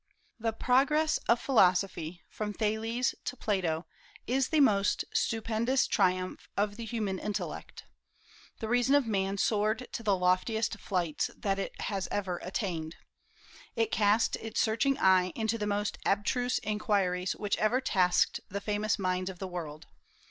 The 0.39 0.51
progress 0.51 1.19
of 1.29 1.39
philosophy 1.39 2.23
from 2.27 2.53
Thales 2.53 3.13
to 3.23 3.37
Plato 3.37 3.85
is 4.25 4.47
the 4.47 4.59
most 4.59 5.05
stupendous 5.13 5.85
triumph 5.85 6.49
of 6.57 6.75
the 6.75 6.85
human 6.85 7.19
intellect. 7.19 7.83
The 8.61 8.67
reason 8.67 8.95
of 8.95 9.05
man 9.05 9.37
soared 9.37 9.87
to 9.91 10.01
the 10.01 10.17
loftiest 10.17 10.79
flights 10.79 11.29
that 11.37 11.59
it 11.59 11.79
has 11.81 12.07
ever 12.09 12.39
attained. 12.41 12.95
It 13.75 13.91
cast 13.91 14.37
its 14.37 14.59
searching 14.59 14.97
eye 14.97 15.33
into 15.35 15.59
the 15.59 15.67
most 15.67 15.99
abstruse 16.03 16.57
inquiries 16.63 17.35
which 17.35 17.55
ever 17.57 17.79
tasked 17.79 18.39
the 18.49 18.59
famous 18.59 18.97
minds 18.97 19.29
of 19.29 19.37
the 19.37 19.47
world. 19.47 19.85